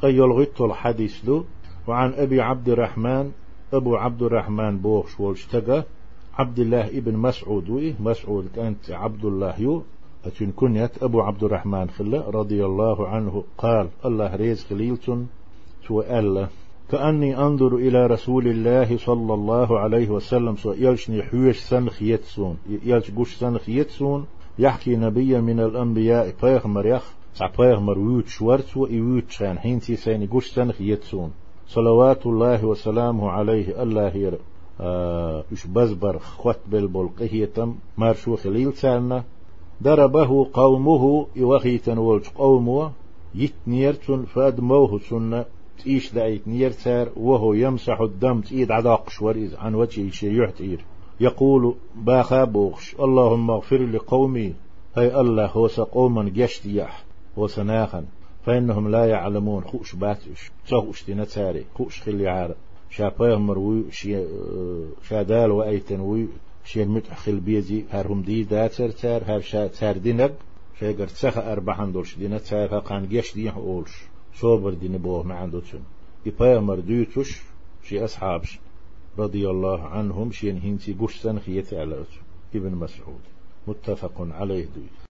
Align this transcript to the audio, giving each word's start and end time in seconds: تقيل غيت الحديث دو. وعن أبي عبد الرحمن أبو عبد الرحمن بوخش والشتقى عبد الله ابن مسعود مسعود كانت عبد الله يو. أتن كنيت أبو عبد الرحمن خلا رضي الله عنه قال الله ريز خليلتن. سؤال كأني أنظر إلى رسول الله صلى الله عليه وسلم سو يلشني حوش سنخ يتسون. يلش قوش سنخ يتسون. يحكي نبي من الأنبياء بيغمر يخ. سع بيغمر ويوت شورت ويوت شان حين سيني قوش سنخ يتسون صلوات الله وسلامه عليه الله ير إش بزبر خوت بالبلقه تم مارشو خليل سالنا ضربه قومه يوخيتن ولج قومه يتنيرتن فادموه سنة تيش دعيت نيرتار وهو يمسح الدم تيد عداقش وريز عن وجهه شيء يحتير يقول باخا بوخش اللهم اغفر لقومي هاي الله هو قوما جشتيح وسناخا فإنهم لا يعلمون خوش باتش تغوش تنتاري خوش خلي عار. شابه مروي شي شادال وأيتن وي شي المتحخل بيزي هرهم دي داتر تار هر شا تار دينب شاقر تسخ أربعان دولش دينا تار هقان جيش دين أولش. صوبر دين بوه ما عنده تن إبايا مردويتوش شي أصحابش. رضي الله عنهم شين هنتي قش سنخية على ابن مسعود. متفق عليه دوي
تقيل 0.00 0.32
غيت 0.32 0.60
الحديث 0.60 1.24
دو. 1.24 1.44
وعن 1.86 2.12
أبي 2.12 2.40
عبد 2.40 2.68
الرحمن 2.68 3.30
أبو 3.72 3.96
عبد 3.96 4.22
الرحمن 4.22 4.78
بوخش 4.78 5.20
والشتقى 5.20 5.84
عبد 6.34 6.58
الله 6.58 6.86
ابن 6.88 7.16
مسعود 7.16 7.94
مسعود 8.00 8.48
كانت 8.56 8.90
عبد 8.90 9.24
الله 9.24 9.60
يو. 9.60 9.82
أتن 10.24 10.50
كنيت 10.50 11.02
أبو 11.02 11.20
عبد 11.20 11.44
الرحمن 11.44 11.90
خلا 11.90 12.30
رضي 12.30 12.64
الله 12.64 13.08
عنه 13.08 13.44
قال 13.58 13.88
الله 14.04 14.36
ريز 14.36 14.64
خليلتن. 14.64 15.26
سؤال 15.88 16.46
كأني 16.90 17.38
أنظر 17.38 17.76
إلى 17.76 18.06
رسول 18.06 18.48
الله 18.48 18.96
صلى 18.96 19.34
الله 19.34 19.78
عليه 19.78 20.08
وسلم 20.08 20.56
سو 20.56 20.72
يلشني 20.72 21.22
حوش 21.22 21.58
سنخ 21.58 22.02
يتسون. 22.02 22.56
يلش 22.84 23.10
قوش 23.10 23.34
سنخ 23.34 23.68
يتسون. 23.68 24.26
يحكي 24.58 24.96
نبي 24.96 25.40
من 25.40 25.60
الأنبياء 25.60 26.34
بيغمر 26.42 26.86
يخ. 26.86 27.14
سع 27.34 27.50
بيغمر 27.58 27.98
ويوت 27.98 28.26
شورت 28.26 28.76
ويوت 28.76 29.30
شان 29.30 29.58
حين 29.58 29.80
سيني 29.80 30.26
قوش 30.26 30.50
سنخ 30.50 30.80
يتسون 30.80 31.30
صلوات 31.68 32.26
الله 32.26 32.64
وسلامه 32.64 33.30
عليه 33.30 33.82
الله 33.82 34.16
ير 34.16 34.38
إش 35.52 35.66
بزبر 35.66 36.18
خوت 36.18 36.58
بالبلقه 36.66 37.48
تم 37.54 37.74
مارشو 37.98 38.36
خليل 38.36 38.72
سالنا 38.72 39.24
ضربه 39.82 40.46
قومه 40.52 41.26
يوخيتن 41.36 41.98
ولج 41.98 42.28
قومه 42.28 42.90
يتنيرتن 43.34 44.24
فادموه 44.24 44.98
سنة 44.98 45.44
تيش 45.84 46.12
دعيت 46.12 46.48
نيرتار 46.48 47.08
وهو 47.16 47.52
يمسح 47.52 48.00
الدم 48.00 48.40
تيد 48.40 48.70
عداقش 48.70 49.22
وريز 49.22 49.54
عن 49.54 49.74
وجهه 49.74 50.10
شيء 50.10 50.42
يحتير 50.42 50.84
يقول 51.20 51.74
باخا 51.96 52.44
بوخش 52.44 52.94
اللهم 53.00 53.50
اغفر 53.50 53.82
لقومي 53.82 54.54
هاي 54.96 55.20
الله 55.20 55.46
هو 55.46 55.66
قوما 55.66 56.28
جشتيح 56.28 57.04
وسناخا 57.36 58.04
فإنهم 58.46 58.88
لا 58.88 59.04
يعلمون 59.06 59.64
خوش 59.64 59.94
باتش 59.94 60.50
تغوش 60.68 61.02
تنتاري 61.02 61.64
خوش 61.74 62.02
خلي 62.02 62.28
عار. 62.28 62.54
شابه 62.90 63.36
مروي 63.36 63.92
شي 63.92 64.24
شادال 65.08 65.50
وأيتن 65.50 66.00
وي 66.00 66.28
شي 66.64 66.82
المتحخل 66.82 67.40
بيزي 67.40 67.84
هرهم 67.90 68.22
دي 68.22 68.44
داتر 68.44 68.90
تار 68.90 69.22
هر 69.26 69.40
شا 69.40 69.66
تار 69.66 69.96
دينب 69.96 70.34
شاقر 70.80 71.06
تسخ 71.06 71.38
أربعان 71.38 71.92
دولش 71.92 72.16
دينا 72.16 72.38
تار 72.38 72.78
هقان 72.78 73.08
جيش 73.08 73.34
دين 73.34 73.48
أولش. 73.48 74.02
صوبر 74.34 74.74
دين 74.74 74.98
بوه 74.98 75.22
ما 75.22 75.34
عنده 75.34 75.60
تن 75.60 75.80
إبايا 76.26 76.60
مردويتوش 76.60 77.42
شي 77.82 78.04
أصحابش. 78.04 78.58
رضي 79.18 79.50
الله 79.50 79.80
عنهم 79.82 80.32
شين 80.32 80.58
هنتي 80.58 80.92
قش 80.92 81.16
سنخية 81.16 81.66
على 81.72 82.04
ابن 82.54 82.74
مسعود. 82.74 83.20
متفق 83.66 84.28
عليه 84.30 84.64
دوي 84.64 85.00